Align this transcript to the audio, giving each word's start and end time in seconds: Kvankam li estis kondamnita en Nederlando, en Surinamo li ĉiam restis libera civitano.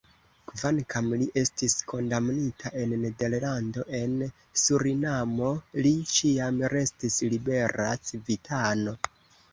Kvankam 0.51 1.09
li 1.23 1.25
estis 1.41 1.75
kondamnita 1.91 2.71
en 2.83 2.95
Nederlando, 3.03 3.85
en 3.99 4.15
Surinamo 4.63 5.51
li 5.87 5.93
ĉiam 6.15 6.59
restis 6.77 7.23
libera 7.35 7.89
civitano. 8.09 8.97